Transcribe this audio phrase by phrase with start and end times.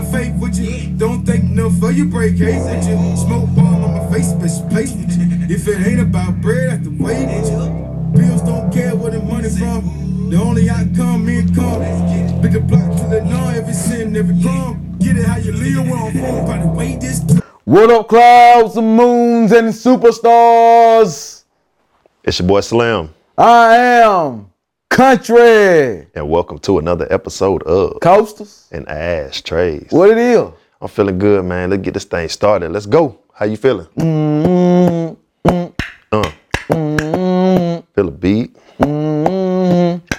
[0.00, 0.96] the faith with you.
[0.96, 3.16] Don't think enough of you break hate with you.
[3.16, 5.54] Smoke ball on my face, bitch, place with you.
[5.54, 8.20] If it ain't about bread, I have to wait with you.
[8.20, 10.30] Bills don't care where the money from.
[10.30, 11.80] The only outcome, me and come.
[12.42, 14.96] Big a block to the know every sin, every crumb.
[14.98, 17.24] Get it how you live, we're on phone, by the way this.
[17.64, 21.44] What up, clouds and moons and superstars?
[22.22, 24.50] It's your boy Slim, I am
[24.98, 28.66] country and welcome to another episode of coasters.
[28.72, 29.86] An Ashtrays.
[29.92, 30.40] What it is?
[30.80, 31.70] I'm feeling good, man.
[31.70, 32.72] Let's get this thing started.
[32.72, 33.16] Let's go.
[33.32, 33.86] How you feeling?
[33.96, 35.66] Mm-hmm.
[36.10, 36.32] Uh.
[36.70, 38.56] Mm, Feel a beat?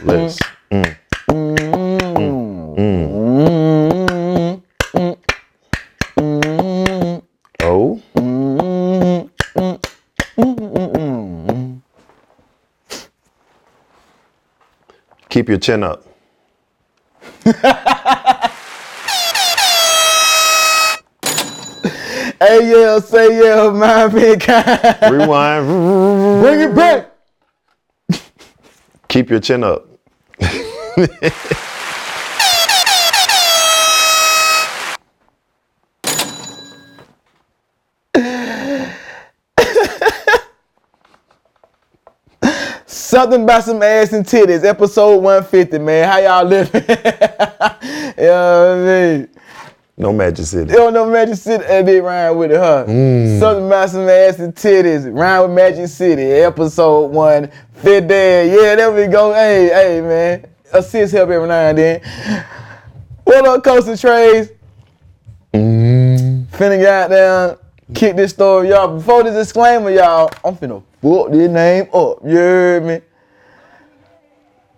[0.01, 0.39] Let's.
[15.49, 16.05] Keep your chin up.
[22.41, 24.97] Hey yeah, say yeah, mind being kind.
[25.11, 25.67] Rewind.
[26.41, 27.11] Bring it back.
[29.09, 29.87] Keep your chin up.
[43.09, 46.07] Something about some ass and titties, episode 150, man.
[46.07, 46.75] How y'all living?
[46.87, 49.29] you know what I mean?
[49.97, 50.71] No Magic City.
[50.71, 52.85] Don't know Magic City, and they rhyme with it, huh?
[52.87, 53.39] Mm.
[53.39, 58.13] Something about some ass and titties, rhyme with Magic City, episode 150.
[58.13, 59.33] Yeah, there we go.
[59.33, 60.45] Hey, hey, man.
[60.71, 62.01] Assist help every now and then.
[63.23, 64.51] What up, Coastal Trays?
[65.51, 66.55] Mm-hmm.
[66.55, 67.57] Finna get down,
[67.93, 68.95] kick this story, y'all.
[68.95, 72.19] Before the disclaimer, y'all, I'm finna book this name up.
[72.23, 73.01] You heard me?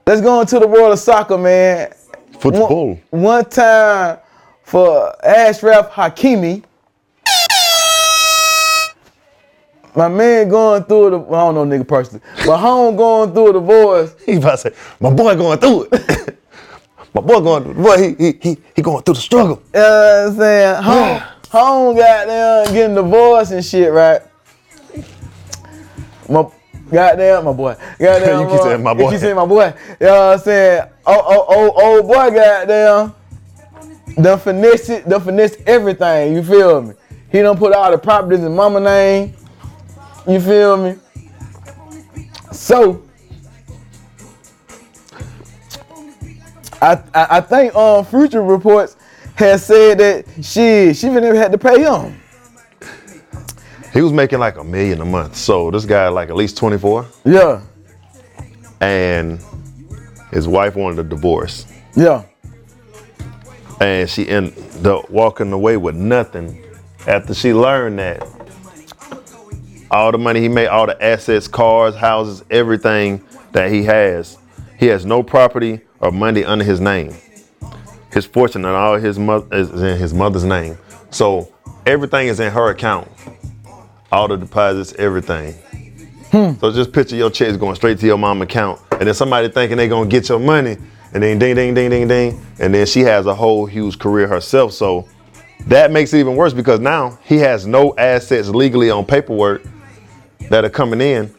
[0.06, 1.94] Let's go into the world of soccer, man.
[2.40, 3.00] Football.
[3.12, 4.20] One, one time
[4.64, 6.64] for Achraf Hakimi.
[9.94, 13.60] My man going through the, I don't know nigga personally, but home going through the
[13.60, 14.16] divorce.
[14.26, 16.40] He about to say, my boy going through it.
[17.14, 19.62] my boy going, through boy, he, he, he, he going through the struggle.
[19.74, 20.84] You know what I'm saying?
[20.84, 24.22] Home, home goddamn, getting divorced and shit, right?
[26.30, 26.50] My
[26.90, 27.76] goddamn my boy.
[28.00, 29.04] Goddamn You keep saying my boy.
[29.04, 29.74] You keep saying my boy.
[30.00, 30.84] You know what I'm saying?
[31.06, 33.14] Oh, oh, oh, old boy goddamn.
[34.22, 36.94] Done finesse it, done finesse everything, you feel me?
[37.32, 39.34] He done put all the properties in mama name.
[40.28, 40.96] You feel me?
[42.52, 43.04] So
[46.82, 48.96] I, I I think um Future Reports
[49.42, 52.18] has said that she she even had to pay him.
[53.94, 55.36] He was making like a million a month.
[55.36, 57.62] So this guy like at least 24 Yeah,
[58.80, 59.40] and
[60.32, 61.66] his wife wanted a divorce.
[61.96, 62.24] yeah.
[63.82, 66.64] And she ended up walking away with nothing
[67.08, 68.22] after she learned that
[69.90, 73.22] all the money he made, all the assets, cars, houses, everything
[73.54, 74.38] that he has,
[74.80, 77.14] he has no property or money under his name.
[78.12, 80.78] His fortune and all his mother is in his mother's name.
[81.12, 81.54] So
[81.86, 83.08] everything is in her account.
[84.12, 85.54] All the deposits, everything.
[86.32, 86.54] Hmm.
[86.60, 89.78] So just picture your checks going straight to your mom account, and then somebody thinking
[89.78, 90.78] they gonna get your money,
[91.14, 94.28] and then ding, ding, ding, ding, ding, and then she has a whole huge career
[94.28, 94.72] herself.
[94.72, 95.08] So
[95.68, 99.64] that makes it even worse because now he has no assets legally on paperwork
[100.50, 101.34] that are coming in,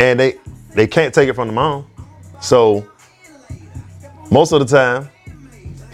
[0.00, 0.38] and they
[0.74, 1.86] they can't take it from the mom.
[2.40, 2.86] So
[4.30, 5.10] most of the time,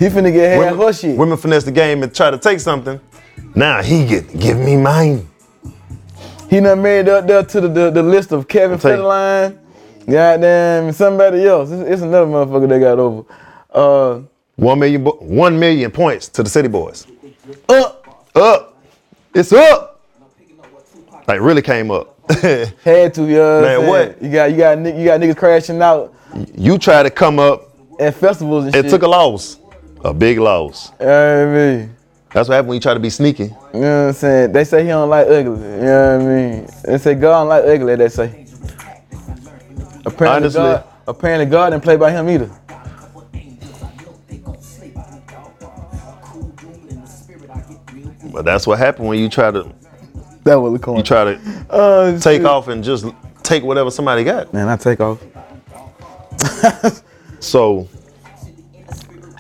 [0.01, 1.17] He finna get half her women, shit.
[1.17, 2.99] women finesse the game and try to take something.
[3.55, 5.29] Now he get give me mine.
[6.49, 8.79] He not married up there to the, the, the list of Kevin.
[8.79, 9.59] Federline,
[10.07, 11.71] goddamn, and somebody else.
[11.71, 13.25] It's, it's another motherfucker they got over.
[13.73, 14.23] Uh,
[14.57, 17.07] One million, bo- one million points to the City Boys.
[17.69, 18.83] up, Up,
[19.35, 20.01] it's up.
[21.29, 22.17] Like really came up.
[22.41, 24.23] had to, what Man, what?
[24.23, 26.15] You got you got you got niggas crashing out
[26.57, 27.69] you try to come up,
[28.01, 28.91] at festivals and it shit.
[28.91, 29.59] took a loss,
[30.05, 30.93] a big loss.
[31.01, 31.97] You know what I mean?
[32.33, 33.45] That's what happened when you try to be sneaky.
[33.75, 34.53] You know what I'm saying?
[34.53, 35.41] They say he don't like ugly.
[35.43, 36.69] You know what I mean?
[36.85, 37.97] They say God don't like ugly.
[37.97, 38.47] They say.
[40.07, 40.61] Apparently Honestly.
[40.61, 42.51] God, apparently God didn't play by him either.
[48.33, 49.69] But that's what happened when you try to
[50.45, 50.97] That was the coin.
[50.99, 52.47] you try to Oh, take shit.
[52.47, 53.07] off and just
[53.43, 54.53] take whatever somebody got.
[54.53, 55.21] Man, I take off.
[57.41, 57.89] So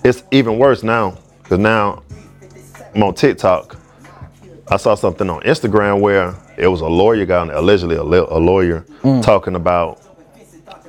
[0.05, 2.02] it's even worse now because now
[2.94, 3.76] I'm on TikTok.
[4.69, 8.85] I saw something on Instagram where it was a lawyer guy, allegedly a, a lawyer,
[9.02, 9.23] mm.
[9.23, 10.00] talking about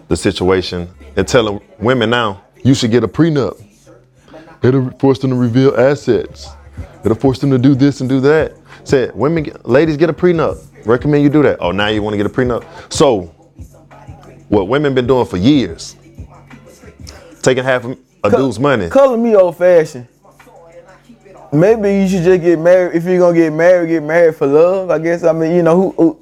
[0.08, 3.60] the situation and telling women now you should get a prenup.
[4.62, 6.50] It'll force them to reveal assets.
[7.04, 8.54] It'll force them to do this and do that.
[8.84, 10.64] Said women, ladies get a prenup.
[10.86, 11.58] Recommend you do that.
[11.60, 12.66] Oh, now you want to get a prenup.
[12.92, 13.22] So,
[14.50, 15.96] what women been doing for years,
[17.42, 17.86] taking half
[18.24, 18.90] a dude's money.
[18.90, 20.08] Color me old fashioned.
[21.54, 22.96] Maybe you should just get married.
[22.96, 24.90] If you're gonna get married, get married for love.
[24.90, 25.24] I guess.
[25.24, 26.14] I mean, you know, who who,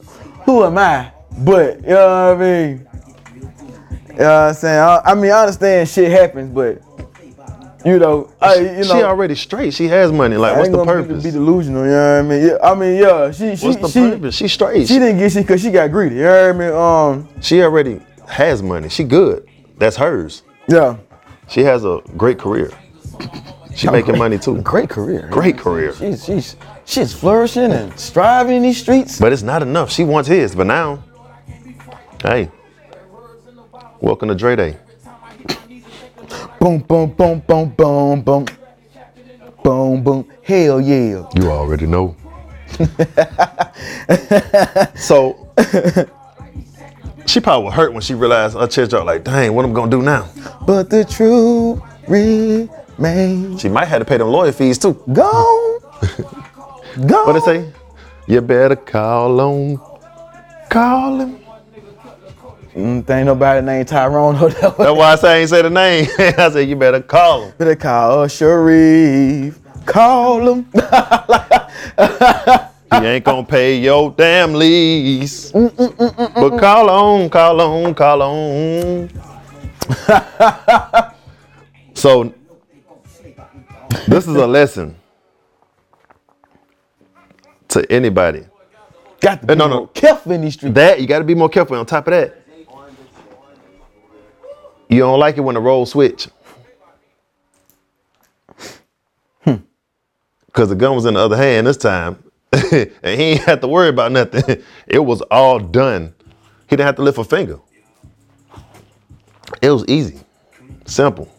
[0.43, 1.11] who am I?
[1.39, 2.87] But you know what I mean.
[4.09, 4.79] You know what I'm saying?
[4.79, 6.81] I, I mean, I understand shit happens, but
[7.85, 8.83] you know, I you know.
[8.83, 9.73] she already straight.
[9.75, 10.35] She has money.
[10.35, 11.23] Like, what's the gonna be- purpose?
[11.23, 12.47] Be, delusional, you know what I mean?
[12.47, 14.35] Yeah, I mean, yeah, she she What's the she, purpose?
[14.35, 14.87] She straight.
[14.87, 16.15] she didn't get shit because she got greedy.
[16.15, 17.27] You know what I mean?
[17.29, 18.89] Um, She already has money.
[18.89, 19.47] She good.
[19.77, 20.41] That's hers.
[20.67, 20.97] yeah,
[21.49, 22.71] She has a great career.
[23.75, 24.61] She making money too.
[24.61, 25.27] great career.
[25.31, 25.95] Great career.
[25.95, 26.55] She's she's
[26.85, 29.19] she's flourishing and striving in these streets.
[29.19, 29.91] But it's not enough.
[29.91, 30.53] She wants his.
[30.53, 31.03] But now,
[32.21, 32.51] hey,
[33.99, 34.77] welcome to Dre Day.
[36.59, 38.45] Boom, boom, boom, boom, boom, boom,
[39.63, 40.27] boom, boom.
[40.43, 41.27] Hell yeah.
[41.35, 42.15] You already know.
[44.95, 45.49] so
[47.29, 49.05] she probably was hurt when she realized her chest dropped.
[49.05, 50.27] Like, dang, what am I gonna do now?
[50.65, 54.93] But the truth remains She might have to pay them lawyer fees too.
[55.13, 55.79] gone.
[57.07, 57.27] gone.
[57.27, 57.71] What it say?
[58.27, 59.77] You better call on,
[60.69, 61.39] call him.
[62.75, 64.35] Mm, there ain't nobody named Tyrone.
[64.39, 66.07] That's why I say I ain't say the name.
[66.19, 67.53] I said you better call him.
[67.57, 69.59] Better call Sharif.
[69.85, 70.67] Call him.
[72.91, 75.51] He ain't gonna pay your damn lease.
[75.51, 79.09] Mm, mm, mm, but call on, call on, call on.
[81.94, 82.33] so
[84.07, 84.95] this is a lesson
[87.68, 88.45] to anybody.
[89.21, 89.77] Got to eh, be no, no.
[89.77, 90.74] more careful in these streets.
[90.74, 91.77] That you gotta be more careful.
[91.77, 92.42] On top of that,
[94.89, 96.27] you don't like it when the roles switch.
[99.44, 99.57] Hmm.
[100.53, 102.24] Cause the gun was in the other hand this time.
[102.71, 104.63] and he ain't had to worry about nothing.
[104.87, 106.15] It was all done.
[106.67, 107.59] He didn't have to lift a finger.
[109.61, 110.19] It was easy.
[110.85, 111.31] Simple.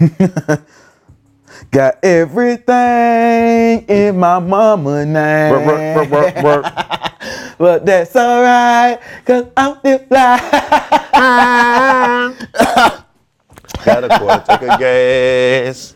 [1.70, 5.52] Got everything in my mama name.
[5.52, 6.64] Work, work, work, work, work.
[7.58, 10.38] But that's alright, cause I'm still fly.
[13.84, 15.94] Got a quarter, take a gas.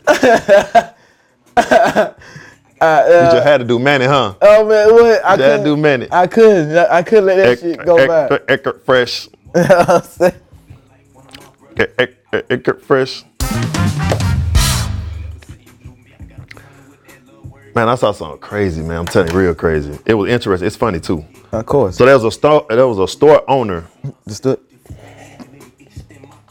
[2.81, 4.33] Uh, you just had to do Manny, huh?
[4.41, 5.23] oh man, what?
[5.23, 6.07] I You had to do couldn't, Manny.
[6.11, 6.75] I couldn't.
[6.75, 8.23] I couldn't let that shit go by.
[8.25, 9.29] Eck- Eck- Eckert Fresh.
[12.49, 13.23] Eckert Fresh.
[17.73, 18.97] Man, I saw something crazy, man.
[18.97, 19.97] I'm telling you, real crazy.
[20.05, 20.67] It was interesting.
[20.67, 21.23] It's funny too.
[21.51, 21.97] Of course.
[21.97, 22.65] So there was a store.
[22.67, 23.85] There was a store owner.
[24.25, 24.59] Understood.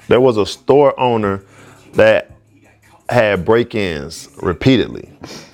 [0.09, 1.43] There was a store owner
[1.95, 2.31] that
[3.11, 5.11] had break-ins repeatedly,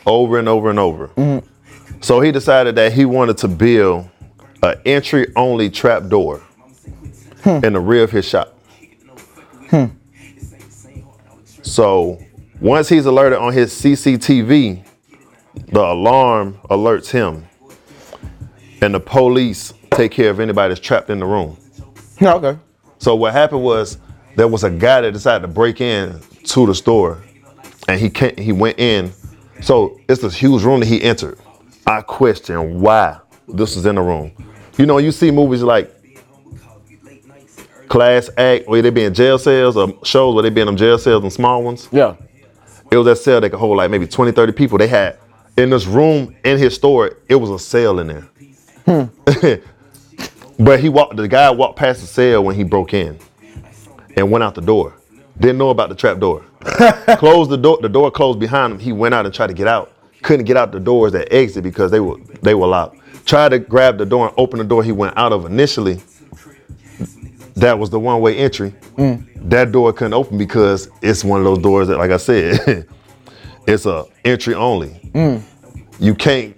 [0.06, 1.43] over and over and over.
[2.00, 4.08] So he decided that he wanted to build
[4.62, 6.43] an entry-only trap door
[7.44, 8.53] in the rear of his shop.
[11.62, 12.19] So
[12.61, 14.85] once he's alerted on his CCTV,
[15.73, 17.47] the alarm alerts him,
[18.82, 21.56] and the police take care of anybody that's trapped in the room.
[22.20, 22.58] Okay.
[22.99, 23.99] So what happened was
[24.37, 27.23] there was a guy that decided to break in to the store,
[27.88, 29.12] and he can't, he went in.
[29.62, 31.38] So it's this huge room that he entered.
[31.86, 34.32] I question why this was in the room.
[34.76, 35.93] You know, you see movies like
[37.88, 40.76] Class Act where they be in jail cells or shows where they be in them
[40.76, 41.88] jail cells and small ones.
[41.93, 42.16] Yeah.
[42.90, 44.78] It was that cell that could hold like maybe 20, 30 people.
[44.78, 45.19] They had
[45.56, 48.28] in this room in his store, it was a cell in there.
[48.84, 49.55] Hmm.
[50.62, 53.19] but he walked the guy walked past the cell when he broke in
[54.16, 54.94] and went out the door.
[55.38, 56.44] Didn't know about the trap door.
[57.19, 58.79] closed the door, the door closed behind him.
[58.79, 59.93] He went out and tried to get out.
[60.23, 62.99] Couldn't get out the doors that exit because they were they were locked.
[63.27, 66.01] Tried to grab the door and open the door he went out of initially.
[67.55, 68.75] That was the one-way entry.
[69.37, 72.87] That door couldn't open because it's one of those doors that, like I said,
[73.67, 75.01] it's a entry only.
[75.99, 76.56] You can't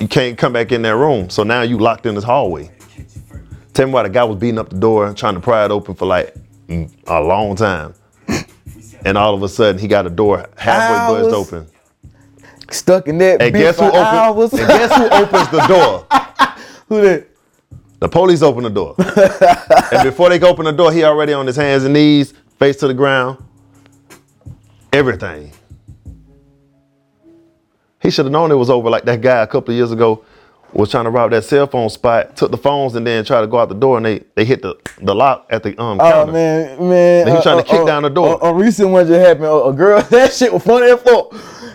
[0.00, 1.30] you can't come back in that room.
[1.30, 2.70] So now you locked in this hallway.
[3.74, 5.94] Tell me why the guy was beating up the door, trying to pry it open
[5.94, 6.34] for like
[6.68, 7.94] mm, a long time.
[9.04, 11.66] And all of a sudden he got a door halfway buzzed open.
[12.70, 14.52] Stuck in that And bitch guess who for hours.
[14.52, 14.60] opens?
[14.60, 16.06] And guess who opens the door?
[16.88, 17.26] who that?
[18.00, 18.94] The police open the door.
[19.92, 22.76] and before they go open the door, he already on his hands and knees, face
[22.76, 23.42] to the ground.
[24.92, 25.52] Everything.
[28.00, 30.24] He should have known it was over like that guy a couple of years ago
[30.72, 33.46] was trying to rob that cell phone spot, took the phones and then tried to
[33.46, 36.10] go out the door and they they hit the, the lock at the um Oh
[36.10, 36.32] counter.
[36.32, 37.26] man, man.
[37.26, 38.38] Then he trying to kick down the door.
[38.42, 39.46] A, a recent one just happened.
[39.46, 41.30] A, a girl, that shit was funny as fuck.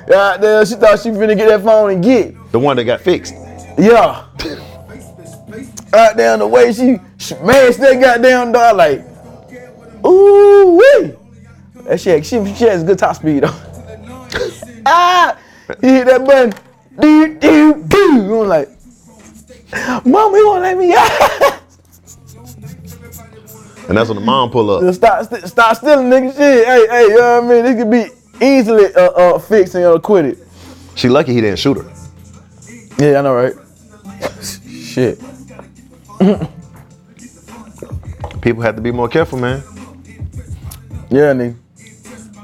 [0.07, 2.35] God damn, she thought she was finna get that phone and get.
[2.51, 3.33] The one that got fixed.
[3.77, 4.25] Yeah.
[5.91, 9.01] God damn, the way she smashed that goddamn door, like,
[10.05, 11.13] ooh wee.
[11.83, 13.49] That shit, she, she has good top speed though.
[14.85, 15.37] ah,
[15.81, 16.53] he hit that button.
[16.99, 18.41] Do do do.
[18.41, 18.69] I'm like,
[20.05, 21.59] Mom, he won't let me out.
[23.89, 24.93] And that's when the mom pull up.
[24.93, 26.31] Stop, st- stop stealing, nigga.
[26.35, 26.65] Shit.
[26.65, 27.63] Hey, hey, you know what I mean?
[27.65, 30.39] This could be easily uh, uh, fixed and acquitted.
[30.95, 31.91] She lucky he didn't shoot her.
[32.97, 33.53] Yeah, I know, right?
[34.41, 35.19] Shit.
[38.41, 39.63] People have to be more careful, man.
[41.09, 41.55] Yeah, nigga.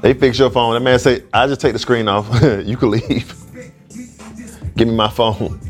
[0.02, 0.74] They fix your phone.
[0.74, 2.26] That man say, I just take the screen off.
[2.64, 3.34] you can leave.
[4.76, 5.60] Give me my phone.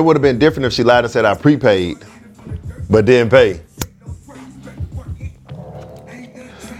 [0.00, 1.98] It would have been different if she lied and said I prepaid,
[2.88, 3.60] but didn't pay.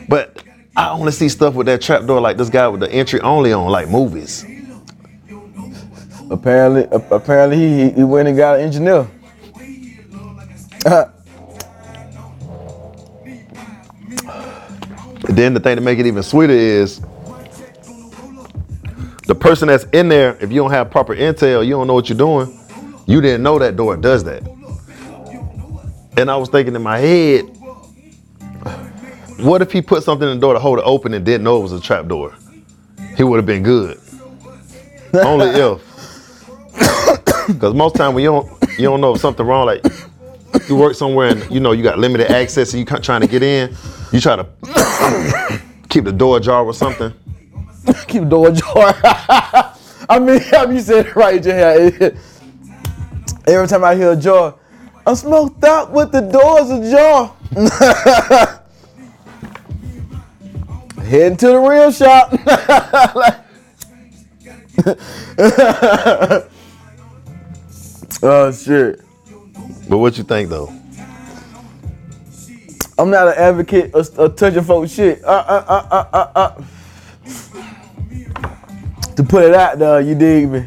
[0.08, 0.42] But
[0.74, 3.52] I only see stuff with that trap door like this guy with the entry only
[3.52, 4.46] on, like movies.
[6.30, 9.06] Apparently, apparently he, he went and got an engineer.
[15.28, 17.02] Then the thing to make it even sweeter is
[19.26, 22.08] the person that's in there, if you don't have proper intel, you don't know what
[22.08, 22.59] you're doing,
[23.06, 24.42] you didn't know that door does that.
[26.16, 27.42] And I was thinking in my head,
[29.38, 31.58] what if he put something in the door to hold it open and didn't know
[31.58, 32.34] it was a trap door?
[33.16, 33.98] He would have been good.
[35.14, 35.82] Only if.
[37.46, 39.84] Because most time when you don't you don't know if something wrong, like
[40.68, 43.42] you work somewhere and you know you got limited access and you trying to get
[43.42, 43.74] in,
[44.12, 44.46] you try to
[45.88, 47.12] keep the door ajar or something.
[48.08, 48.94] Keep the door ajar.
[50.08, 52.14] I mean, I mean, you said it right, Jay.
[53.46, 54.54] Every time I hear a jar,
[55.06, 57.34] I'm smoked out with the doors ajar.
[61.04, 62.30] Heading to the real shop.
[68.22, 69.00] oh shit.
[69.88, 70.72] But what you think though?
[72.98, 75.24] I'm not an advocate of, of touching folks shit.
[75.24, 76.62] Uh, uh, uh, uh, uh, uh.
[79.16, 80.66] To put it out there, you dig me?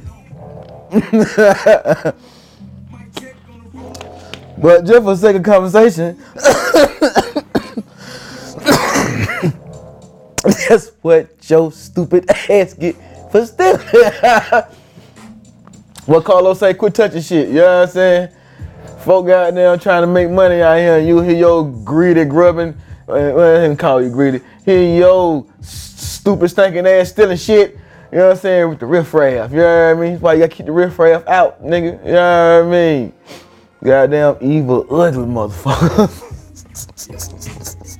[4.63, 6.17] but just for sake of conversation,
[10.43, 12.96] that's what your stupid ass get
[13.29, 13.86] for stealing.
[16.05, 18.29] what Carlos say, quit touching shit, you know what I'm saying?
[19.00, 22.74] Folk out there trying to make money out here, and you hear your greedy grubbing.
[23.05, 24.39] Well, I didn't call you greedy.
[24.63, 27.77] Hear your stupid stinking ass stealing shit.
[28.13, 28.70] You know what I'm saying?
[28.70, 29.51] With the riffraff.
[29.51, 30.12] You know what I mean?
[30.13, 32.05] That's why you gotta keep the riffraff out, nigga.
[32.05, 33.13] You know what I mean?
[33.84, 36.10] Goddamn evil, ugly motherfucker.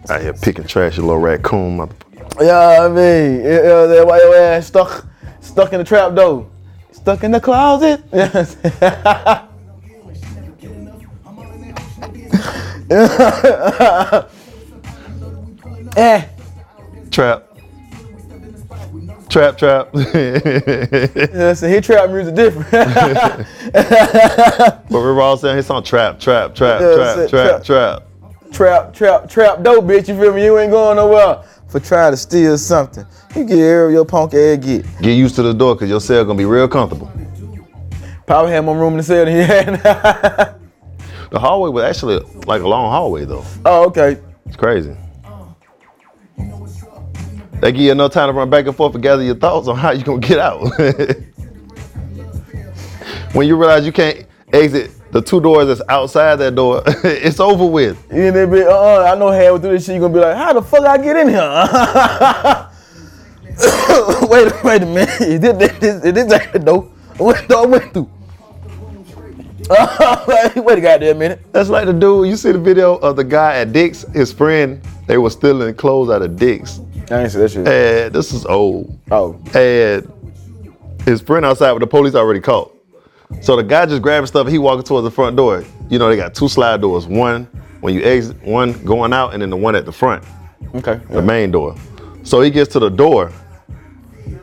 [0.10, 2.40] Out here picking trash, you little raccoon motherfucker.
[2.40, 3.36] you know I mean?
[3.44, 5.06] You know what Why your ass stuck,
[5.42, 6.50] stuck in the trap door?
[6.92, 8.02] Stuck in the closet?
[8.14, 8.74] You know what I'm saying?
[15.98, 16.26] eh.
[17.12, 17.53] Trap.
[19.34, 19.90] Trap, trap.
[19.96, 22.70] Yeah, so his trap music different.
[23.74, 27.64] but we're all saying his song trap, trap, trap, Yeah, trap, say trap, trap.
[27.64, 28.52] trap.
[28.52, 30.08] trap, trap, trap dope, bitch.
[30.08, 30.46] You feel me?
[30.46, 33.08] You ain't going nowhere for trying to steal something.
[33.36, 34.86] You get your punk ass get.
[35.02, 37.12] Get used to the door because your cell gonna be real comfortable.
[38.28, 40.60] Probably had more room in the cell than he had.
[41.32, 43.44] The hallway was actually like a long hallway though.
[43.66, 44.20] oh, okay.
[44.46, 44.96] It's crazy.
[47.64, 49.78] They give you enough time to run back and forth and gather your thoughts on
[49.78, 50.60] how you're gonna get out.
[53.32, 57.66] when you realize you can't exit the two doors that's outside that door, it's over
[57.66, 57.98] with.
[58.12, 58.68] You in there, bitch?
[58.68, 60.98] Uh, I know halfway through this shit, you gonna be like, how the fuck I
[60.98, 61.40] get in here?
[64.28, 65.22] wait, a- wait a minute.
[65.22, 66.82] Is this, this, this, this ain't the door?
[67.16, 68.10] What door I went through?
[70.28, 71.40] wait, wait a goddamn minute.
[71.54, 74.82] That's like the dude, you see the video of the guy at Dick's, his friend,
[75.08, 76.82] they were stealing clothes out of Dick's.
[77.12, 77.68] I ain't see that shit.
[77.68, 78.98] And this is old.
[79.12, 79.40] Oh.
[79.54, 80.12] And
[81.06, 82.72] his friend outside with the police already caught.
[83.42, 85.66] So the guy just grabbing stuff, he walking towards the front door.
[85.90, 87.08] You know, they got two slide doors.
[87.08, 87.46] One
[87.82, 90.24] when you exit, one going out, and then the one at the front,
[90.76, 91.02] Okay.
[91.10, 91.76] the main door.
[92.24, 93.32] So he gets to the door,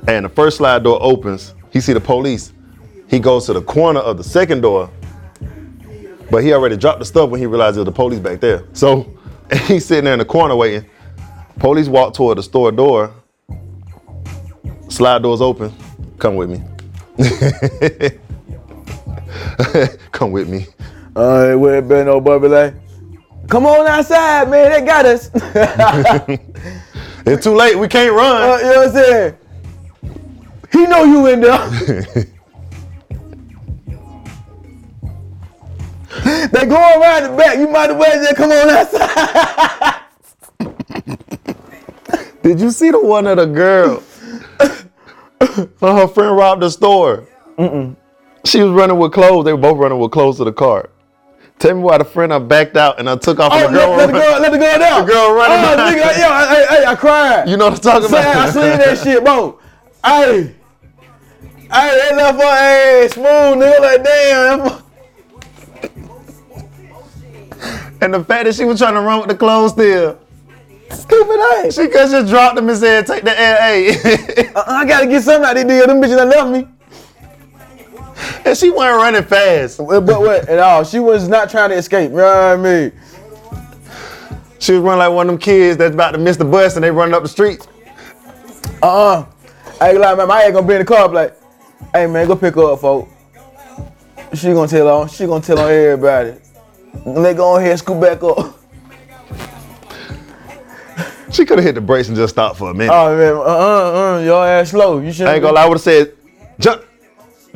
[0.07, 1.55] and the first slide door opens.
[1.73, 2.53] He see the police.
[3.09, 4.91] He goes to the corner of the second door,
[6.31, 8.65] but he already dropped the stuff when he realized there was the police back there.
[8.75, 9.11] So
[9.67, 10.85] he's sitting there in the corner waiting.
[11.59, 13.13] Police walk toward the store door.
[14.89, 15.73] Slide doors open.
[16.19, 16.63] Come with me.
[20.13, 20.67] Come with me.
[21.17, 22.75] Uh, it would been no be like,
[23.49, 25.31] come on outside, man, they got us.
[27.27, 27.77] It's too late.
[27.79, 28.59] We can't Uh, run.
[28.61, 29.37] you know what I'm saying?
[30.73, 31.59] He know you in there.
[36.49, 37.59] they go around the back.
[37.59, 39.80] You might as well just come on outside.
[42.43, 44.03] Did you see the one of the girl?
[45.79, 47.27] when her friend robbed the store.
[48.45, 49.45] She was running with clothes.
[49.45, 50.89] They were both running with clothes to the car.
[51.59, 53.79] Tell me why the friend I backed out and I took off Oh, and the
[53.81, 53.91] girl.
[53.91, 55.07] let, let the girl, let the girl down.
[55.07, 57.49] The girl running Oh, nigga, yeah, I, I, I, cried.
[57.51, 58.25] You know what I'm talking about?
[58.37, 59.59] I seen that shit, bro.
[60.03, 60.55] Hey,
[61.71, 63.81] hey, they left her ass smooth, nigga.
[63.81, 64.83] Like, damn.
[68.01, 70.19] And the fact that she was trying to run with the clothes still.
[70.91, 71.75] Stupid ass.
[71.75, 74.51] She could just dropped them and said, take the LA.
[74.53, 75.87] Uh, I gotta get something out of deal.
[75.87, 76.67] Them bitches that left me.
[78.45, 79.79] and she wasn't running fast.
[79.79, 80.49] But what?
[80.49, 80.83] At all.
[80.83, 82.11] She was not trying to escape.
[82.11, 82.93] You know what I mean?
[84.59, 86.83] She was running like one of them kids that's about to miss the bus and
[86.83, 87.65] they running up the street.
[88.83, 89.25] Uh-uh.
[89.81, 90.27] I ain't lie, man.
[90.29, 91.37] My ass gonna be in the car, like,
[91.93, 93.09] hey man, go pick her up, folk.
[94.35, 96.35] She gonna tell on, she gonna tell on everybody.
[97.07, 98.60] And they go ahead and scoot back up.
[101.33, 102.93] She could have hit the brakes and just stopped for a minute.
[102.93, 104.99] Oh man, uh uh uh, your ass slow.
[105.01, 105.27] You should.
[105.27, 106.15] I ain't gonna lie, I would have said,
[106.59, 106.83] jump,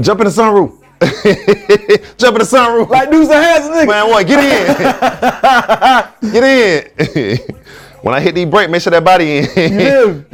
[0.01, 0.81] jump in the sunroof.
[2.17, 2.89] jump in the sunroof.
[2.89, 3.89] Like do some hands, nigga.
[3.89, 4.27] Man, what?
[4.27, 4.39] Get
[6.23, 6.33] in.
[6.33, 7.39] Get in.
[8.03, 10.25] when I hit these brakes, make sure that body in.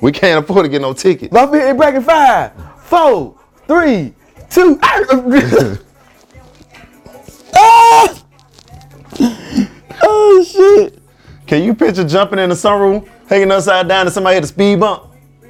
[0.00, 1.32] we can't afford to get no ticket.
[1.32, 2.52] My feet in bracket five,
[2.84, 4.14] four, three,
[4.50, 4.78] two.
[7.54, 8.22] ah!
[10.02, 10.97] Oh shit.
[11.48, 14.78] Can you picture jumping in the sunroof, hanging upside down, and somebody hit a speed
[14.80, 15.04] bump?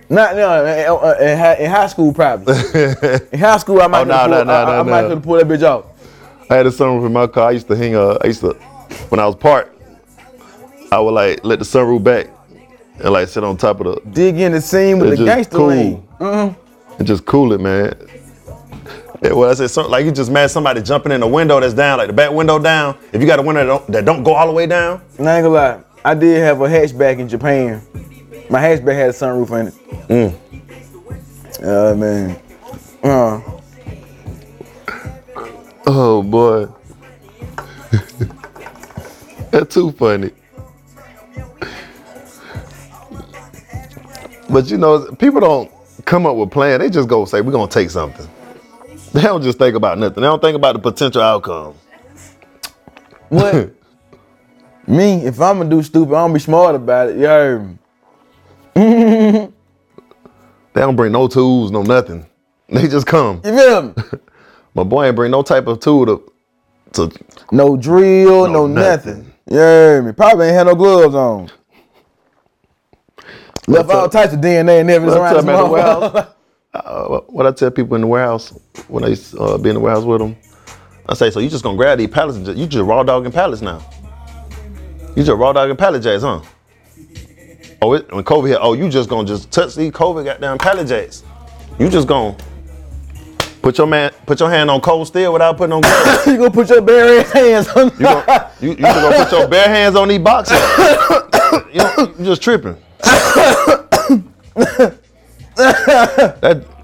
[0.08, 2.54] Not no, in, in, hi- in high school probably.
[3.32, 5.08] in high school, I might Oh, no, have no, no, I, I no, might no.
[5.08, 5.84] could have pulled that bitch off.
[6.50, 7.48] I had a sunroof in my car.
[7.48, 7.94] I used to hang.
[7.94, 8.54] Uh, I used to,
[9.10, 9.74] when I was parked,
[10.90, 12.28] I would like let the sunroof back
[13.00, 15.66] and like sit on top of the Dig in the scene with the gangster cool.
[15.66, 16.02] lean.
[16.20, 17.94] and just cool it, man.
[19.20, 21.74] Yeah, well, I said something like you just mad somebody jumping in a window that's
[21.74, 22.96] down, like the back window down.
[23.12, 25.38] If you got a window that don't, that don't go all the way down, I
[25.38, 27.82] ain't gonna lie, I did have a hatchback in Japan.
[28.50, 29.74] My hatchback had a sunroof in it.
[30.08, 30.34] Mm.
[31.62, 32.40] Uh man.
[33.02, 33.40] Uh,
[35.86, 36.66] oh boy,
[39.50, 40.30] that's too funny.
[44.50, 45.70] But you know, people don't
[46.04, 46.80] come up with plan.
[46.80, 48.26] They just go say, "We're gonna take something."
[49.12, 50.22] They don't just think about nothing.
[50.22, 51.74] They don't think about the potential outcome.
[53.28, 53.74] what?
[54.88, 57.16] me, if I'm gonna do stupid, I'm gonna be smart about it.
[57.16, 57.78] You heard
[58.74, 59.48] me?
[60.74, 62.24] They don't bring no tools, no nothing.
[62.68, 63.40] They just come.
[63.44, 63.94] You feel me?
[64.74, 66.32] My boy ain't bring no type of tool to
[66.92, 67.10] to
[67.50, 69.12] No drill, no, No nothing.
[69.14, 69.32] nothing.
[69.50, 70.12] You heard me?
[70.12, 71.50] Probably ain't had no gloves on.
[73.66, 76.34] Left all types of DNA and What's around up, this man, the warehouse?
[76.74, 78.50] uh, what I tell people in the warehouse
[78.88, 80.36] when I used to uh, be in the warehouse with them,
[81.08, 83.32] I say, so you just gonna grab these pallets and just, you just raw dogging
[83.32, 83.82] pallets now.
[85.18, 86.40] You just raw dogging pallet jacks, huh?
[87.82, 90.86] Oh, it, when COVID hit, oh, you just gonna just touch these COVID goddamn pallet
[90.86, 91.24] jacks.
[91.76, 92.36] You just gonna
[93.60, 96.24] put your man, put your hand on cold steel without putting on gloves.
[96.28, 99.48] you gonna put your bare hands on You, gonna, you, you just gonna put your
[99.48, 100.56] bare hands on these boxes.
[101.72, 102.76] you, know, you just tripping.
[103.02, 103.88] that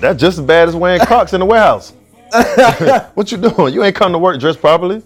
[0.01, 1.93] that's just as bad as wearing Crocs in the warehouse.
[3.15, 3.73] what you doing?
[3.73, 5.05] You ain't come to work dressed properly.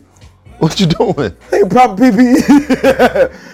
[0.59, 1.37] What you doing?
[1.53, 2.37] Ain't proper PPE.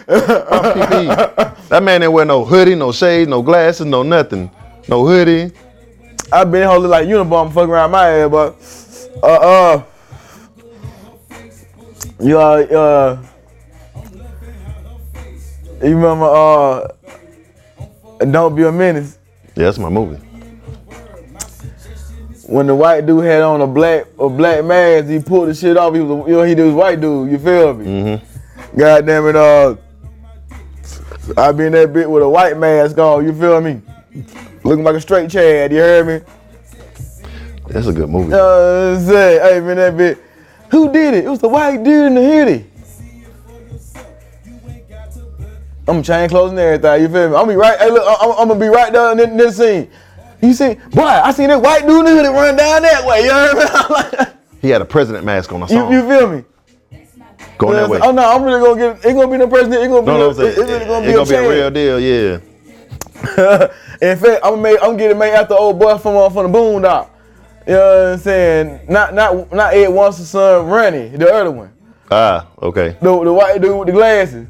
[0.07, 1.69] PPE.
[1.69, 4.51] That man didn't wear no hoodie, no shades, no glasses, no nothing.
[4.89, 5.53] No hoodie.
[6.33, 8.57] I've been holding like uniform fucking around my head, but
[9.23, 9.85] uh uh
[12.21, 13.27] you uh uh
[15.83, 16.89] you remember uh
[18.31, 19.19] Don't Be a Menace
[19.55, 20.21] Yeah, that's my movie.
[22.47, 25.77] When the white dude had on a black a black mask, he pulled the shit
[25.77, 25.95] off.
[25.95, 27.31] He was a, you know he was white dude.
[27.31, 27.85] You feel me?
[27.85, 28.79] Mm-hmm.
[28.79, 29.77] God damn it, uh,
[31.37, 33.25] I been that bit with a white mask on.
[33.25, 33.81] You feel me?
[34.63, 35.73] Looking like a straight Chad.
[35.73, 36.27] You heard me?
[37.69, 38.33] That's a good movie.
[38.35, 40.19] Uh, say, hey man, that bit.
[40.71, 41.25] Who did it?
[41.25, 42.71] It was the white dude in the hoodie.
[45.87, 47.03] I'm chain clothes and everything.
[47.03, 47.37] You feel me?
[47.37, 47.79] I'm be right.
[47.79, 49.91] Hey, look, I'm, I'm gonna be right there in this scene.
[50.47, 53.23] You see, boy, I seen that white dude in the hoodie run down that way.
[53.23, 54.35] You know what I mean?
[54.61, 55.63] He had a president mask on.
[55.63, 56.45] I saw you, you feel me?
[57.59, 58.01] Going that way.
[58.03, 59.05] Oh no, I'm really gonna get.
[59.05, 59.83] It gonna be no president.
[59.83, 60.07] It gonna be.
[60.07, 62.39] No, a, it, it's really gonna it be a, gonna be a real deal, yeah.
[64.03, 67.11] In fact, I'm make, I'm getting made after old boy from uh, from the Boondock.
[67.67, 68.81] You know what I'm saying?
[68.89, 71.73] Not not not Ed wants the son, Ronnie, the other one.
[72.11, 72.97] Ah, okay.
[73.01, 74.49] The, the white dude with the glasses.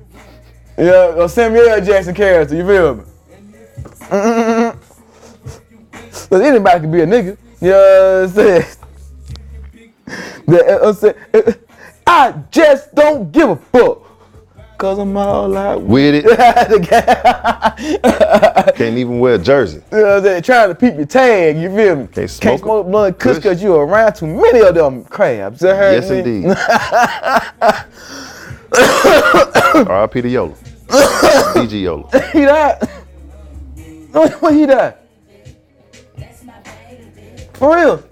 [0.77, 1.81] Yeah, a Samuel.
[1.81, 3.05] Jackson character, you feel me?
[6.29, 7.37] Cause anybody can be a nigga.
[7.61, 8.65] You know what I'm saying?
[10.47, 11.15] The- I'm saying,
[12.07, 14.03] I just don't give a fuck.
[14.77, 16.27] Cause I'm all out with it,
[18.77, 19.81] can't even wear a jersey.
[19.93, 20.43] You know what I'm saying?
[20.43, 22.07] Trying to peep your tag, you feel me?
[22.09, 23.39] Can't smoke Can't smoke kush.
[23.43, 25.63] cause you around too many of them crabs.
[25.63, 26.19] You heard Yes, me?
[26.19, 26.47] indeed.
[29.89, 30.23] R.I.P.
[30.23, 30.55] to Yola.
[31.55, 32.09] DG Yola.
[32.33, 32.79] he died.
[34.13, 34.95] When, when he died?
[37.55, 38.03] For real?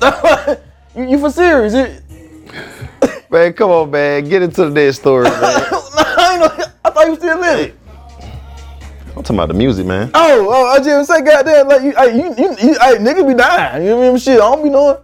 [0.96, 1.74] you, you for serious?
[1.74, 2.02] It,
[3.30, 4.28] Man, come on, man.
[4.28, 5.34] Get into the next story, man.
[5.40, 7.76] I, I thought you still living.
[9.08, 10.10] I'm talking about the music, man.
[10.14, 13.34] Oh, oh, I just say, goddamn, like you, I, you, you, you I, niggas be
[13.34, 13.82] dying.
[13.82, 14.18] You know what I mean?
[14.18, 14.96] Shit, I don't be knowing.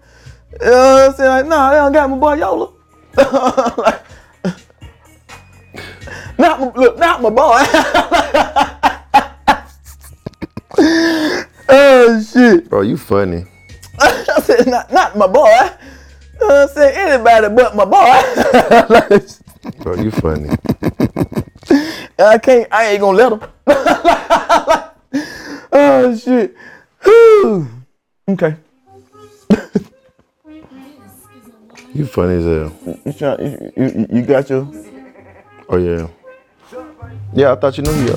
[0.52, 1.30] You know what I'm saying?
[1.30, 2.72] Like, nah, they don't got my boy Yola.
[3.76, 4.02] like,
[6.38, 7.62] not my, look, not my boy.
[12.06, 12.68] Oh shit!
[12.68, 13.44] Bro, you funny.
[13.98, 15.48] I said, not, not my boy.
[16.40, 16.96] You know what I'm saying?
[16.96, 18.22] Anybody but my boy.
[19.82, 20.50] Bro, you funny.
[22.18, 22.68] I can't.
[22.72, 23.40] I ain't gonna let him.
[25.72, 26.54] oh shit.
[27.02, 27.68] Whew.
[28.28, 28.56] Okay.
[31.94, 32.72] You funny as hell.
[33.04, 34.66] You, you, you, you got your
[35.68, 36.08] Oh, yeah.
[37.32, 38.16] Yeah, I thought you knew Yola.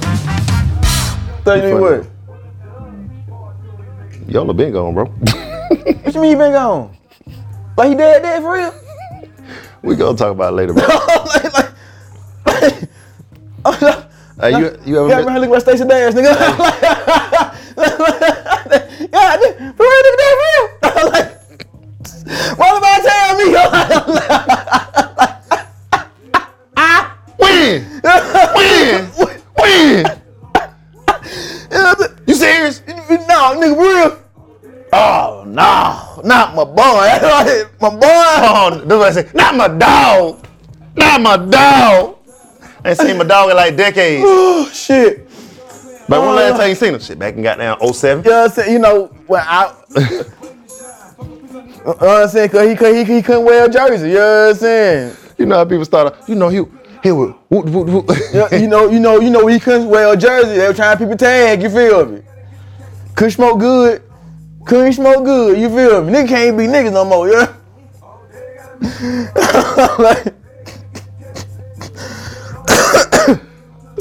[1.45, 1.81] thirty minute funny.
[1.81, 2.07] word.
[4.27, 5.05] Yola been gone, bro.
[6.03, 6.95] What you mean he been gone?
[7.77, 8.73] Like he dead dead for real?
[9.81, 10.83] we gonna talk about it later, bro.
[11.25, 11.53] like,
[12.45, 14.03] like, like,
[14.39, 16.33] Hey, you, you ever Yeah, met, man, look at station dance, nigga.
[19.09, 21.11] Damn, for real, nigga, dead for real?
[21.11, 21.36] like,
[36.77, 37.65] boy.
[37.81, 37.99] my boy.
[38.03, 39.29] Oh, that's what I say.
[39.33, 40.47] Not my dog.
[40.95, 42.17] Not my dog.
[42.83, 44.23] I ain't seen my dog in like decades.
[44.25, 45.27] Oh shit.
[46.09, 47.01] But when last uh, time you seen him?
[47.01, 48.23] Shit, back in goddamn 07.
[48.23, 48.73] You know what I'm saying?
[48.73, 49.75] You know, when I.
[51.87, 52.49] Uh, uh, you know what I'm saying?
[52.49, 54.09] Cause he, cause he, he couldn't wear a jersey.
[54.09, 55.15] You know what I'm saying?
[55.37, 56.61] You know how people start, you know, he,
[57.01, 58.51] he would, whoop, whoop, whoop.
[58.51, 60.57] You know, you know, you know, he couldn't wear a jersey.
[60.57, 61.61] They were trying to people tag.
[61.61, 62.23] You feel me?
[63.15, 64.03] Couldn't smoke good.
[64.67, 65.57] Couldn't smoke good.
[65.57, 66.11] You feel me?
[66.11, 67.29] Nigga can't be niggas no more.
[67.29, 67.53] Yeah.
[69.97, 70.35] like,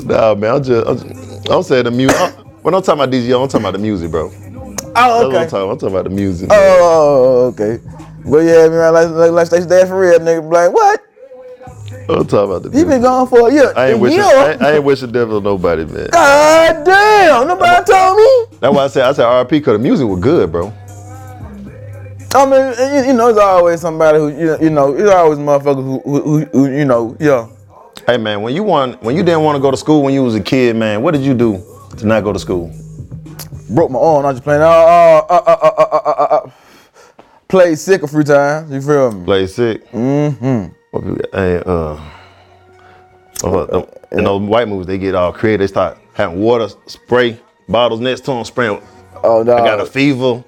[0.05, 2.17] nah, man, I'm just, I'm, just, I'm saying the music.
[2.63, 4.25] When I'm talking about DJ, I'm talking about the music, bro.
[4.25, 5.49] Oh, what I'm okay.
[5.49, 6.49] talking, I'm talking about the music.
[6.53, 7.81] Oh, okay.
[8.25, 10.53] But yeah, man, like, like, like Stacey Dad for real, nigga.
[10.53, 11.06] Like, what?
[12.09, 13.73] I'm talking about the He been gone for a year.
[13.77, 14.21] I ain't wishing.
[14.21, 16.09] I, ain't- I ain't wishing devil on nobody, man.
[16.13, 18.59] God damn, nobody told me.
[18.61, 20.73] That's why I said, I said RP because the music was good, bro.
[22.35, 25.39] I mean, you, you know, there's always somebody who, you know, you know, it's always
[25.39, 27.49] motherfuckers who, who, who, who, you know, yeah.
[28.07, 30.23] Hey, man, when you want, when you didn't want to go to school when you
[30.23, 31.63] was a kid, man, what did you do
[31.97, 32.71] to not go to school?
[33.71, 36.51] Broke my arm, I just playing, uh, uh, uh, uh, uh, uh, uh, uh,
[37.49, 39.25] played sick a few times, you feel me?
[39.25, 39.91] Play sick.
[39.91, 40.73] Mm-hmm.
[40.97, 41.35] What people got?
[41.35, 42.01] Hey, uh,
[43.45, 45.61] uh, uh, in those white movies, they get all creative.
[45.61, 48.81] They start having water spray bottles next to them, spraying.
[49.23, 49.57] Oh, no.
[49.57, 50.43] I got a fever,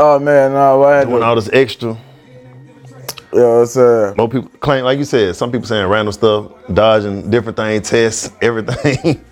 [0.00, 1.90] oh, man, no, I doing to, all this extra.
[1.90, 4.14] you know what I'm saying?
[4.16, 8.32] More people claim, like you said, some people saying random stuff, dodging different things, tests,
[8.40, 9.22] everything.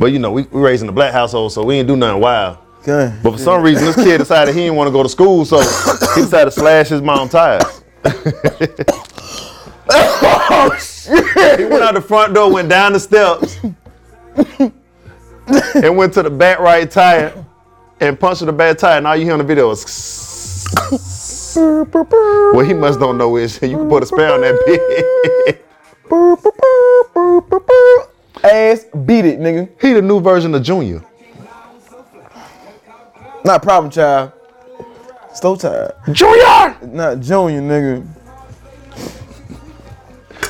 [0.00, 2.20] but you know, we, we raised in a black household, so we ain't do nothing
[2.20, 2.58] wild.
[2.80, 3.16] Okay.
[3.22, 5.60] But for some reason, this kid decided he didn't want to go to school, so
[6.16, 7.82] he decided to slash his mom tires.
[9.90, 11.60] Oh, shit.
[11.60, 13.58] He went out the front door, went down the steps,
[15.74, 17.44] and went to the back right tire
[18.00, 18.98] and punched the back tire.
[18.98, 19.84] And all you hear on the video is.
[21.54, 25.60] what he must don't know is you can put a spell on that bitch.
[28.42, 29.68] Ass beat it, nigga.
[29.80, 31.02] he the new version of Junior.
[33.44, 34.32] Not problem child.
[35.34, 35.90] Slow time.
[36.12, 36.76] Junior!
[36.82, 38.06] Not junior, nigga.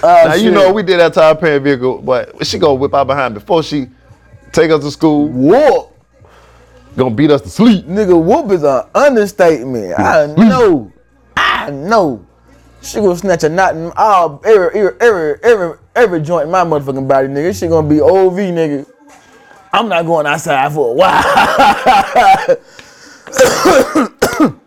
[0.07, 2.93] Oh, Now you know we did that to our parent vehicle, but she gonna whip
[2.95, 3.87] out behind before she
[4.53, 5.29] take us to school.
[5.29, 5.91] whoop,
[6.95, 7.87] Gonna beat us to sleep.
[7.87, 8.23] nigga.
[8.23, 9.99] Whoop is an understatement.
[9.99, 10.93] I know,
[11.37, 12.25] I know.
[12.83, 16.65] She gonna snatch a knot in all every every every every, every joint in my
[16.65, 17.59] motherfucking body, nigga.
[17.59, 18.87] She gonna be OV, nigga.
[19.73, 21.23] I'm not going outside for a while.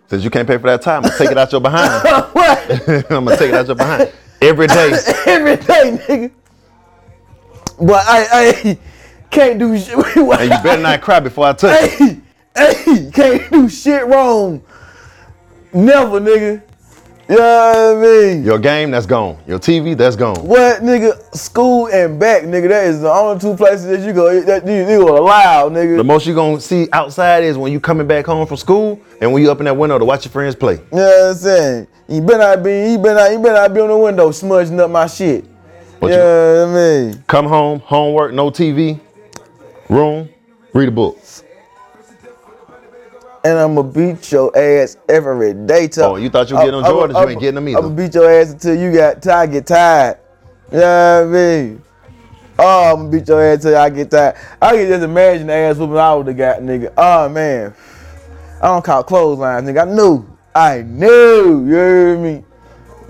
[0.10, 1.92] Since you can't pay for that time, I'm gonna take it out your behind.
[2.34, 3.12] what?
[3.12, 4.98] I'm gonna take it out your behind every day.
[5.26, 6.32] Every day, nigga.
[7.80, 8.78] But I, I
[9.30, 9.96] can't do shit.
[10.18, 12.22] And you better not cry before I touch you.
[12.56, 14.64] Hey, hey, can't do shit wrong.
[15.74, 16.64] Never, nigga.
[17.30, 18.44] You know what I mean?
[18.46, 19.38] Your game, that's gone.
[19.46, 20.38] Your TV, that's gone.
[20.48, 21.36] What, nigga?
[21.36, 22.70] School and back, nigga.
[22.70, 25.98] That is the only two places that you go that you, you allowed, nigga.
[25.98, 29.34] The most you gonna see outside is when you coming back home from school and
[29.34, 30.76] when you up in that window to watch your friends play.
[30.76, 31.88] You know what I'm saying?
[32.08, 34.80] You better not be, you better not, you better not be on the window smudging
[34.80, 35.44] up my shit.
[36.00, 37.24] What you you- know what I mean?
[37.28, 39.02] Come home, homework, no TV,
[39.90, 40.30] room,
[40.72, 41.20] read a book.
[43.44, 45.88] And I'ma beat your ass every day.
[45.88, 47.80] Till, Oh, you thought you were getting on Jordans, you ain't getting them either.
[47.80, 50.18] I'ma beat your ass until you got till I get tired.
[50.72, 51.82] You know what I mean?
[52.60, 54.36] Oh, I'm gonna beat your ass till I get tired.
[54.62, 56.92] I can just imagine the ass whooping I would have got, nigga.
[56.98, 57.74] Oh man,
[58.62, 59.88] I don't call clotheslines, nigga.
[59.88, 61.66] I knew, I knew.
[61.68, 62.44] You hear me,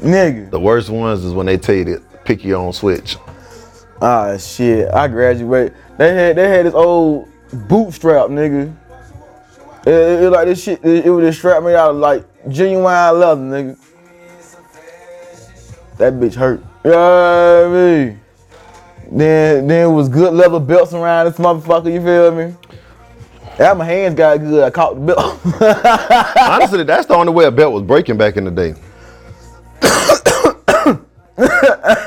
[0.02, 0.52] nigga?
[0.52, 3.18] The worst ones is when they tell you to pick your own switch.
[4.02, 5.74] Ah shit, I graduated.
[5.98, 8.74] They had they had this old bootstrap, nigga.
[9.88, 10.84] It, it, it like this shit.
[10.84, 13.78] It, it would just strap me out of like genuine leather, nigga.
[15.98, 16.62] That bitch hurt.
[16.84, 18.20] You know what I mean?
[19.10, 21.94] Then then it was good leather belts around this motherfucker.
[21.94, 22.54] You feel me?
[23.58, 24.62] Yeah, my hands got good.
[24.66, 25.40] I caught the belt.
[26.38, 28.76] Honestly, that's the only way a belt was breaking back in the day.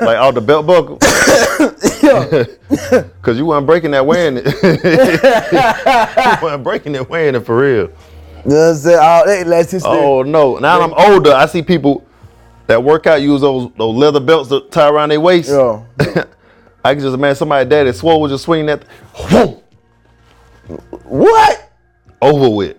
[0.00, 0.98] like all the belt buckle.
[3.22, 4.46] Cause you weren't breaking that wearing it.
[4.46, 7.82] you weren't breaking it wearing it for real.
[7.82, 7.92] you know
[8.44, 8.96] what I'm saying?
[8.96, 9.88] That elasticity.
[9.92, 10.58] Oh no!
[10.58, 11.32] Now I'm older.
[11.32, 12.04] I see people
[12.66, 15.50] that work out use those those leather belts to tie around their waist.
[15.50, 15.84] Yeah.
[16.84, 19.60] I can just imagine somebody daddy swole was just swinging that whoom,
[21.04, 21.70] What?
[22.22, 22.76] over with.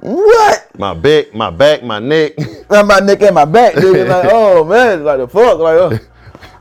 [0.00, 0.78] What?
[0.78, 2.32] My back, my back, my neck.
[2.70, 4.08] My neck and my back, nigga.
[4.08, 5.98] like, oh man, like the fuck, like, uh,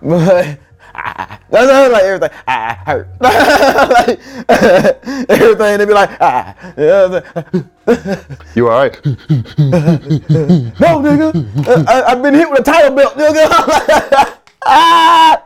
[0.02, 0.58] but
[0.96, 2.38] ah, that's like everything.
[2.48, 3.08] Ah, hurt.
[3.22, 4.20] like,
[5.30, 7.54] everything they be like, ah, you know what I'm
[7.86, 8.36] saying?
[8.56, 9.06] You all right?
[9.06, 13.48] no, nigga, I, I've been hit with a title belt, nigga.
[14.66, 15.44] ah.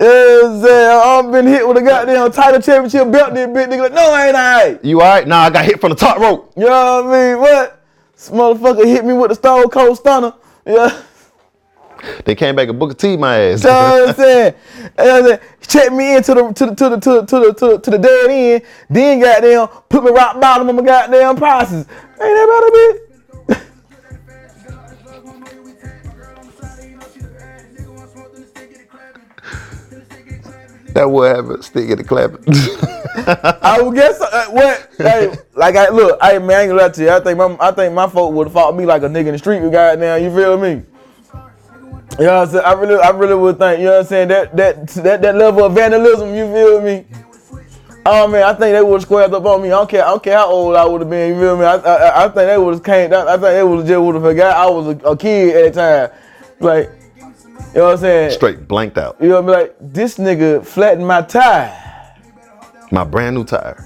[0.00, 1.00] You saying?
[1.04, 3.80] I've been hit with a goddamn title championship belt, this bitch, nigga.
[3.80, 4.78] Like, no, I ain't I.
[4.82, 5.26] You all right?
[5.26, 6.52] Nah, I got hit from the top rope.
[6.56, 7.40] You know what I mean?
[7.40, 7.82] What?
[8.14, 10.34] This motherfucker hit me with the Stone Cold Stunner.
[10.64, 11.02] Yeah.
[12.24, 13.64] They came back and Booker T my ass.
[13.64, 14.54] You know what I'm saying?
[14.76, 15.40] You know what I'm saying?
[15.62, 17.90] Check me into the to the to the to the to the to the, to
[17.90, 18.62] the dead end.
[18.88, 21.86] Then goddamn put me rock bottom of my goddamn prices.
[21.86, 23.07] Ain't that about a
[30.94, 32.44] that would have a stick in the clapping.
[33.62, 36.88] I would guess uh, what hey, like I look, hey man, I ain't gonna lie
[36.88, 37.10] to you.
[37.10, 39.32] I think my I think my folk would have fought me like a nigga in
[39.32, 40.82] the street with goddamn, you feel me?
[42.18, 42.64] You know what I'm saying?
[42.64, 45.34] I really I really would think, you know what I'm saying, that that that that
[45.34, 47.06] level of vandalism, you feel me?
[48.10, 49.68] Oh man, I think they would have squared up on me.
[49.68, 50.02] I don't care.
[50.02, 51.34] I don't care how old I would have been.
[51.34, 51.64] You feel me?
[51.66, 53.12] I, I, I think they would have came.
[53.12, 55.74] I think they would have just would have forgot I was a, a kid at
[55.74, 56.18] the time.
[56.58, 56.90] Like,
[57.58, 58.30] you know what I'm saying?
[58.32, 59.16] Straight blanked out.
[59.20, 59.66] You know what I mean?
[59.66, 62.14] Like this nigga flattened my tire.
[62.90, 63.84] My brand new tire.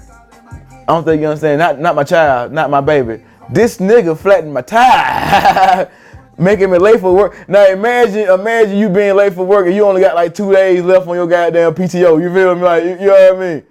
[0.83, 1.59] I don't think you understand.
[1.59, 3.23] Not not my child, not my baby.
[3.49, 5.91] This nigga flattened my tire,
[6.37, 7.47] making me late for work.
[7.47, 10.81] Now imagine, imagine you being late for work and you only got like two days
[10.83, 12.21] left on your goddamn PTO.
[12.21, 12.61] You feel me?
[12.61, 13.63] Like you, know what I mean?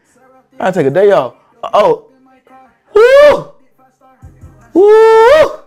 [0.61, 1.35] I take a day off.
[1.63, 2.11] Uh, oh,
[2.95, 3.53] woo,
[4.75, 5.59] woo.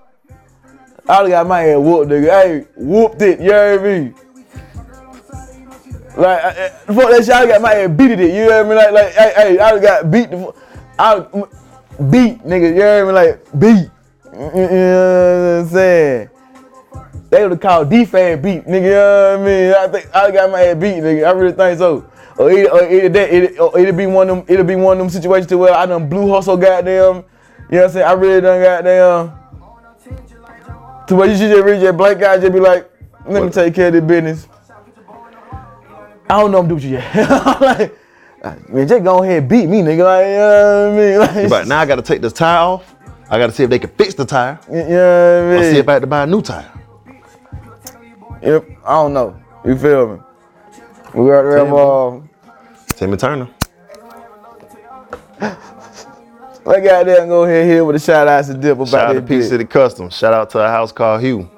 [1.08, 2.30] I got my head whooped, nigga.
[2.30, 3.40] Hey, whooped it.
[3.40, 4.14] You heard me?
[6.18, 8.20] Like, I, I- fuck that shit, I got my head beat it.
[8.20, 8.76] You know hear me?
[8.76, 10.32] Like, like, hey, hey, I got beat.
[10.32, 10.54] The,
[10.98, 11.20] I
[12.10, 12.70] beat, nigga.
[12.70, 13.12] You hear me?
[13.12, 13.90] Like, beat.
[14.34, 16.30] You know what I'm saying?
[17.30, 18.84] They would have called D-Fan beat, nigga.
[18.84, 19.74] You know what I mean?
[19.74, 21.28] I think I got my head beat, nigga.
[21.28, 22.10] I really think so.
[22.38, 24.46] Or either, or either that, it, or it'll be one of them.
[24.48, 26.92] It'll be one of them situations to where I done blue hustle, goddamn.
[26.92, 27.24] You know
[27.70, 28.06] what I'm saying?
[28.06, 29.34] I really done goddamn.
[31.08, 32.90] To where you should just read your blank guy, just be like,
[33.28, 34.48] let me take care of the business.
[36.30, 37.16] I don't know I'm doing you yet.
[37.62, 40.04] like, man, just go ahead and beat me, nigga.
[40.04, 41.42] Like, you know what I mean?
[41.44, 42.96] Like, But now I got to take this tire off.
[43.30, 44.60] I got to see if they can fix the tire.
[44.70, 46.72] you know what I Or see if I had to buy a new tire.
[48.42, 49.40] Yep, I don't know.
[49.66, 50.22] You feel me?
[51.14, 52.20] We got to have, uh,
[52.96, 53.50] Timmy Turner.
[56.66, 59.22] let goddamn go ahead here with a shout out to Dip about Shout out to
[59.22, 59.50] that P bitch.
[59.50, 60.16] City Customs.
[60.16, 61.50] Shout out to a house called Hugh.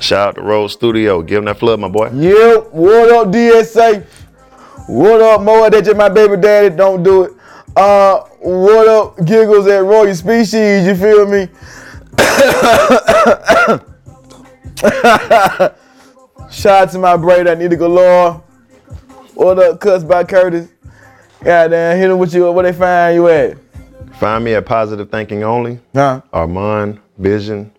[0.00, 1.22] Shout out to Road Studio.
[1.22, 2.10] Give him that flood, my boy.
[2.12, 4.04] Yep, what up, DSA?
[4.88, 5.70] What up, Moa?
[5.70, 6.74] That's just my baby daddy.
[6.74, 7.32] Don't do it.
[7.74, 10.86] Uh, what up, Giggles at Royal Species?
[10.86, 11.48] You feel me?
[16.50, 18.42] Shout out to my brother I need to go galore.
[19.34, 20.68] What up, cuts by Curtis?
[21.42, 22.50] Goddamn, hit him with you.
[22.52, 23.58] Where they find you at?
[24.18, 25.80] Find me at Positive Thinking Only.
[25.94, 26.22] Huh?
[26.32, 27.72] Armand Vision.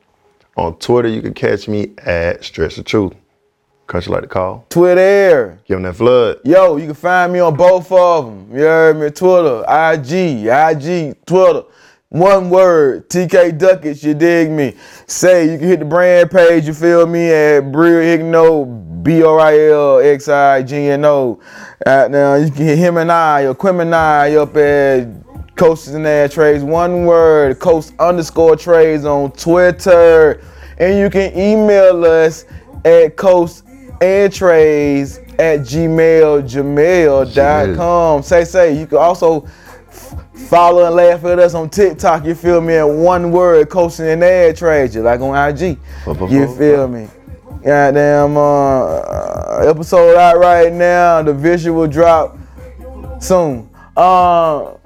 [0.58, 3.14] On Twitter, you can catch me at Stretch the Truth.
[3.86, 4.66] Kuntry like to call.
[4.70, 5.60] Twitter.
[5.66, 6.40] Give them that flood.
[6.44, 8.50] Yo, you can find me on both of them.
[8.52, 9.12] You heard me?
[9.12, 11.62] Twitter, IG, IG, Twitter.
[12.10, 14.74] One word, TK Duckets, you dig me.
[15.06, 21.40] Say, you can hit the brand page, you feel me, at Brill Higno, B-R-I-L-X-I-G-N-O.
[21.86, 25.27] Right now, you can hit him and I, or Quim and I, up at
[25.58, 26.64] Coasts and Ad Trades.
[26.64, 30.42] One word, Coast underscore trades on Twitter.
[30.78, 32.46] And you can email us
[32.86, 33.66] at Coast
[34.00, 38.24] and Trades at gmail, gmail.com.
[38.24, 39.48] Say, say, you can also
[40.48, 42.26] follow and laugh at us on TikTok.
[42.26, 42.82] You feel me?
[42.82, 45.78] One word, coaching and ad trade, just like on IG.
[46.30, 47.08] You feel me?
[47.64, 51.24] Goddamn, uh, episode out right now.
[51.24, 52.38] The visual drop
[53.20, 53.70] soon.
[53.96, 54.77] Uh,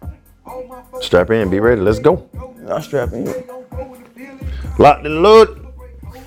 [1.02, 1.82] Strap in, be ready.
[1.82, 2.30] Let's go.
[2.70, 3.34] I'm strapping you.
[4.78, 5.68] Lock the load.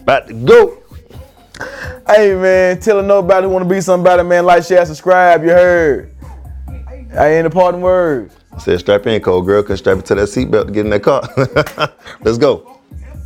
[0.00, 0.78] About to go.
[2.06, 4.44] Hey man, tell nobody who wanna be somebody, man.
[4.44, 5.42] Like, share, subscribe.
[5.42, 6.14] You heard?
[7.16, 8.30] I ain't the parting word.
[8.52, 9.62] I Said strap in, cold girl.
[9.62, 11.22] Cause strap it to that seatbelt to get in that car.
[12.22, 12.80] Let's go.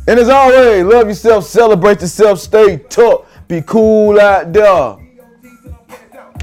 [0.07, 4.97] And as always, love yourself, celebrate yourself, stay tough, be cool out there.